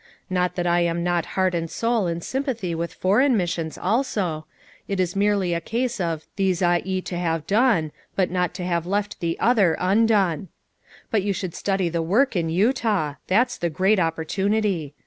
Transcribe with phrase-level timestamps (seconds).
[0.31, 4.47] Not that I am not heart and soul in sympathy with foreign mis sions also;
[4.87, 8.65] it is merely a case of' These ought ye to have done, and not to
[8.65, 10.47] have left the other undone.'
[11.11, 14.95] But you should study the work in Utah; that's the great opportunity.